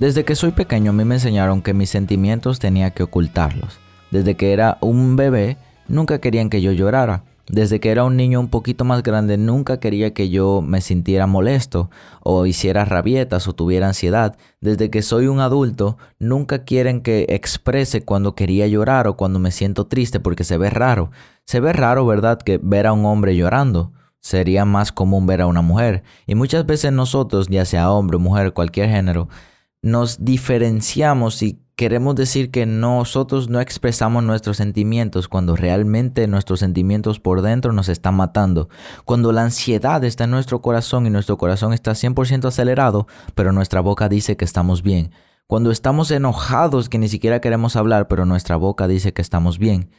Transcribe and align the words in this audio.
Desde 0.00 0.24
que 0.24 0.34
soy 0.34 0.52
pequeño 0.52 0.92
a 0.92 0.94
mí 0.94 1.04
me 1.04 1.16
enseñaron 1.16 1.60
que 1.60 1.74
mis 1.74 1.90
sentimientos 1.90 2.58
tenía 2.58 2.92
que 2.92 3.02
ocultarlos. 3.02 3.80
Desde 4.10 4.34
que 4.34 4.54
era 4.54 4.78
un 4.80 5.14
bebé 5.14 5.58
nunca 5.88 6.22
querían 6.22 6.48
que 6.48 6.62
yo 6.62 6.72
llorara. 6.72 7.24
Desde 7.48 7.80
que 7.80 7.90
era 7.90 8.04
un 8.04 8.16
niño 8.16 8.40
un 8.40 8.48
poquito 8.48 8.86
más 8.86 9.02
grande 9.02 9.36
nunca 9.36 9.78
quería 9.78 10.14
que 10.14 10.30
yo 10.30 10.62
me 10.62 10.80
sintiera 10.80 11.26
molesto 11.26 11.90
o 12.22 12.46
hiciera 12.46 12.86
rabietas 12.86 13.46
o 13.46 13.52
tuviera 13.52 13.88
ansiedad. 13.88 14.38
Desde 14.62 14.88
que 14.88 15.02
soy 15.02 15.26
un 15.26 15.38
adulto 15.38 15.98
nunca 16.18 16.64
quieren 16.64 17.02
que 17.02 17.26
exprese 17.28 18.00
cuando 18.00 18.34
quería 18.34 18.66
llorar 18.68 19.06
o 19.06 19.18
cuando 19.18 19.38
me 19.38 19.50
siento 19.50 19.86
triste 19.86 20.18
porque 20.18 20.44
se 20.44 20.56
ve 20.56 20.70
raro. 20.70 21.10
Se 21.44 21.60
ve 21.60 21.74
raro, 21.74 22.06
¿verdad?, 22.06 22.38
que 22.38 22.58
ver 22.62 22.86
a 22.86 22.94
un 22.94 23.04
hombre 23.04 23.36
llorando 23.36 23.92
sería 24.20 24.64
más 24.64 24.92
común 24.92 25.26
ver 25.26 25.42
a 25.42 25.46
una 25.46 25.60
mujer. 25.60 26.04
Y 26.26 26.36
muchas 26.36 26.64
veces 26.64 26.90
nosotros, 26.90 27.48
ya 27.48 27.66
sea 27.66 27.92
hombre, 27.92 28.16
mujer, 28.16 28.54
cualquier 28.54 28.88
género, 28.88 29.28
nos 29.82 30.24
diferenciamos 30.24 31.42
y 31.42 31.60
queremos 31.76 32.14
decir 32.14 32.50
que 32.50 32.66
nosotros 32.66 33.48
no 33.48 33.60
expresamos 33.60 34.22
nuestros 34.22 34.58
sentimientos 34.58 35.28
cuando 35.28 35.56
realmente 35.56 36.26
nuestros 36.26 36.60
sentimientos 36.60 37.20
por 37.20 37.40
dentro 37.40 37.72
nos 37.72 37.88
están 37.88 38.16
matando. 38.16 38.68
Cuando 39.06 39.32
la 39.32 39.44
ansiedad 39.44 40.04
está 40.04 40.24
en 40.24 40.32
nuestro 40.32 40.60
corazón 40.60 41.06
y 41.06 41.10
nuestro 41.10 41.38
corazón 41.38 41.72
está 41.72 41.92
100% 41.92 42.44
acelerado, 42.44 43.06
pero 43.34 43.52
nuestra 43.52 43.80
boca 43.80 44.10
dice 44.10 44.36
que 44.36 44.44
estamos 44.44 44.82
bien. 44.82 45.12
Cuando 45.46 45.70
estamos 45.70 46.10
enojados 46.10 46.88
que 46.90 46.98
ni 46.98 47.08
siquiera 47.08 47.40
queremos 47.40 47.76
hablar, 47.76 48.08
pero 48.08 48.26
nuestra 48.26 48.56
boca 48.56 48.86
dice 48.86 49.14
que 49.14 49.22
estamos 49.22 49.58
bien. 49.58 49.90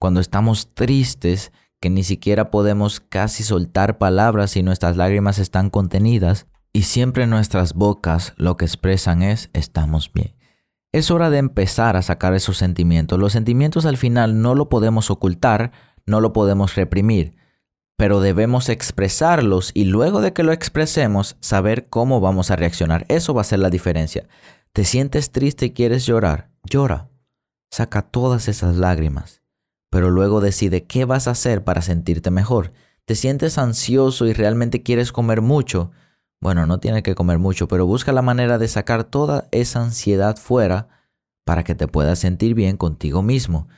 Cuando 0.00 0.20
estamos 0.20 0.74
tristes 0.74 1.52
que 1.80 1.90
ni 1.90 2.02
siquiera 2.02 2.50
podemos 2.50 3.00
casi 3.00 3.44
soltar 3.44 3.98
palabras 3.98 4.56
y 4.56 4.62
nuestras 4.62 4.96
lágrimas 4.96 5.38
están 5.38 5.70
contenidas, 5.70 6.46
y 6.72 6.82
siempre 6.82 7.26
nuestras 7.26 7.74
bocas 7.74 8.34
lo 8.36 8.56
que 8.56 8.64
expresan 8.64 9.22
es 9.22 9.50
estamos 9.52 10.12
bien. 10.12 10.36
Es 10.92 11.10
hora 11.10 11.30
de 11.30 11.38
empezar 11.38 11.96
a 11.96 12.02
sacar 12.02 12.34
esos 12.34 12.56
sentimientos. 12.56 13.18
Los 13.18 13.32
sentimientos 13.32 13.86
al 13.86 13.96
final 13.96 14.40
no 14.42 14.54
lo 14.54 14.68
podemos 14.68 15.10
ocultar, 15.10 15.72
no 16.06 16.20
lo 16.20 16.32
podemos 16.32 16.74
reprimir, 16.74 17.36
pero 17.96 18.20
debemos 18.20 18.68
expresarlos 18.68 19.70
y 19.74 19.84
luego 19.84 20.20
de 20.20 20.32
que 20.32 20.42
lo 20.42 20.52
expresemos, 20.52 21.36
saber 21.40 21.88
cómo 21.88 22.20
vamos 22.20 22.50
a 22.50 22.56
reaccionar. 22.56 23.04
Eso 23.08 23.34
va 23.34 23.42
a 23.42 23.44
ser 23.44 23.60
la 23.60 23.70
diferencia. 23.70 24.26
¿Te 24.72 24.84
sientes 24.84 25.30
triste 25.30 25.66
y 25.66 25.70
quieres 25.72 26.06
llorar? 26.06 26.50
Llora. 26.64 27.08
Saca 27.70 28.02
todas 28.02 28.48
esas 28.48 28.76
lágrimas 28.76 29.40
pero 29.90 30.10
luego 30.10 30.40
decide 30.40 30.84
qué 30.84 31.04
vas 31.04 31.26
a 31.26 31.32
hacer 31.32 31.64
para 31.64 31.82
sentirte 31.82 32.30
mejor. 32.30 32.72
¿Te 33.04 33.16
sientes 33.16 33.58
ansioso 33.58 34.26
y 34.26 34.32
realmente 34.32 34.82
quieres 34.82 35.10
comer 35.10 35.42
mucho? 35.42 35.90
Bueno, 36.42 36.64
no 36.66 36.78
tienes 36.80 37.02
que 37.02 37.14
comer 37.14 37.38
mucho, 37.38 37.68
pero 37.68 37.84
busca 37.84 38.12
la 38.12 38.22
manera 38.22 38.56
de 38.56 38.66
sacar 38.66 39.04
toda 39.04 39.48
esa 39.50 39.82
ansiedad 39.82 40.36
fuera 40.38 40.88
para 41.44 41.64
que 41.64 41.74
te 41.74 41.86
puedas 41.86 42.18
sentir 42.18 42.54
bien 42.54 42.78
contigo 42.78 43.22
mismo. 43.22 43.68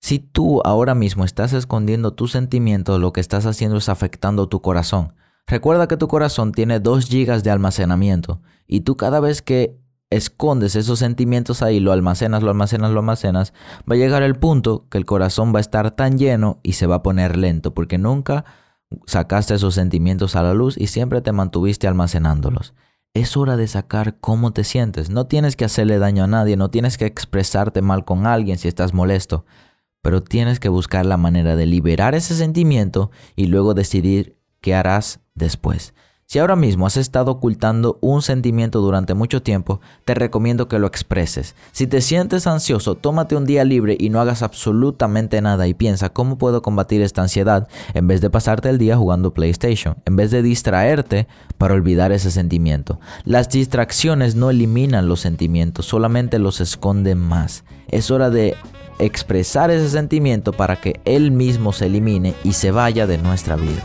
Si 0.00 0.20
tú 0.20 0.60
ahora 0.64 0.94
mismo 0.94 1.24
estás 1.24 1.52
escondiendo 1.52 2.12
tus 2.12 2.30
sentimientos, 2.30 3.00
lo 3.00 3.12
que 3.12 3.20
estás 3.20 3.46
haciendo 3.46 3.78
es 3.78 3.88
afectando 3.88 4.48
tu 4.48 4.60
corazón. 4.60 5.14
Recuerda 5.46 5.88
que 5.88 5.96
tu 5.96 6.06
corazón 6.06 6.52
tiene 6.52 6.78
2 6.78 7.06
gigas 7.06 7.42
de 7.42 7.50
almacenamiento 7.50 8.40
y 8.66 8.80
tú 8.80 8.96
cada 8.96 9.18
vez 9.18 9.42
que 9.42 9.76
escondes 10.10 10.76
esos 10.76 11.00
sentimientos 11.00 11.62
ahí, 11.62 11.80
lo 11.80 11.90
almacenas, 11.90 12.42
lo 12.42 12.50
almacenas, 12.50 12.92
lo 12.92 13.00
almacenas, 13.00 13.52
va 13.90 13.96
a 13.96 13.98
llegar 13.98 14.22
el 14.22 14.36
punto 14.36 14.86
que 14.88 14.98
el 14.98 15.04
corazón 15.04 15.52
va 15.52 15.58
a 15.58 15.60
estar 15.62 15.90
tan 15.90 16.16
lleno 16.18 16.60
y 16.62 16.74
se 16.74 16.86
va 16.86 16.96
a 16.96 17.02
poner 17.02 17.36
lento, 17.36 17.74
porque 17.74 17.98
nunca 17.98 18.44
sacaste 19.06 19.54
esos 19.54 19.74
sentimientos 19.74 20.36
a 20.36 20.42
la 20.42 20.54
luz 20.54 20.76
y 20.78 20.88
siempre 20.88 21.20
te 21.20 21.32
mantuviste 21.32 21.86
almacenándolos. 21.86 22.74
Es 23.14 23.36
hora 23.36 23.56
de 23.56 23.68
sacar 23.68 24.18
cómo 24.20 24.52
te 24.52 24.64
sientes. 24.64 25.10
No 25.10 25.26
tienes 25.26 25.56
que 25.56 25.64
hacerle 25.64 25.98
daño 25.98 26.24
a 26.24 26.26
nadie, 26.26 26.56
no 26.56 26.70
tienes 26.70 26.98
que 26.98 27.06
expresarte 27.06 27.80
mal 27.80 28.04
con 28.04 28.26
alguien 28.26 28.58
si 28.58 28.68
estás 28.68 28.92
molesto, 28.92 29.44
pero 30.02 30.22
tienes 30.22 30.60
que 30.60 30.68
buscar 30.68 31.06
la 31.06 31.16
manera 31.16 31.56
de 31.56 31.66
liberar 31.66 32.14
ese 32.14 32.34
sentimiento 32.34 33.10
y 33.36 33.46
luego 33.46 33.74
decidir 33.74 34.36
qué 34.60 34.74
harás 34.74 35.20
después. 35.34 35.94
Si 36.26 36.38
ahora 36.38 36.56
mismo 36.56 36.86
has 36.86 36.96
estado 36.96 37.30
ocultando 37.30 37.98
un 38.00 38.22
sentimiento 38.22 38.80
durante 38.80 39.14
mucho 39.14 39.42
tiempo, 39.42 39.80
te 40.04 40.14
recomiendo 40.14 40.68
que 40.68 40.78
lo 40.78 40.86
expreses. 40.86 41.54
Si 41.70 41.86
te 41.86 42.00
sientes 42.00 42.46
ansioso, 42.46 42.94
tómate 42.94 43.36
un 43.36 43.44
día 43.44 43.62
libre 43.64 43.96
y 44.00 44.08
no 44.08 44.20
hagas 44.20 44.42
absolutamente 44.42 45.40
nada 45.42 45.68
y 45.68 45.74
piensa 45.74 46.08
cómo 46.08 46.38
puedo 46.38 46.62
combatir 46.62 47.02
esta 47.02 47.22
ansiedad 47.22 47.68
en 47.92 48.06
vez 48.06 48.20
de 48.22 48.30
pasarte 48.30 48.70
el 48.70 48.78
día 48.78 48.96
jugando 48.96 49.34
PlayStation, 49.34 49.96
en 50.06 50.16
vez 50.16 50.30
de 50.30 50.42
distraerte 50.42 51.28
para 51.58 51.74
olvidar 51.74 52.10
ese 52.10 52.30
sentimiento. 52.30 52.98
Las 53.24 53.50
distracciones 53.50 54.34
no 54.34 54.50
eliminan 54.50 55.08
los 55.08 55.20
sentimientos, 55.20 55.86
solamente 55.86 56.38
los 56.38 56.60
esconden 56.60 57.18
más. 57.18 57.64
Es 57.88 58.10
hora 58.10 58.30
de 58.30 58.56
expresar 58.98 59.70
ese 59.70 59.90
sentimiento 59.90 60.52
para 60.52 60.80
que 60.80 61.00
él 61.04 61.32
mismo 61.32 61.72
se 61.72 61.86
elimine 61.86 62.34
y 62.44 62.54
se 62.54 62.70
vaya 62.70 63.06
de 63.06 63.18
nuestra 63.18 63.56
vida. 63.56 63.82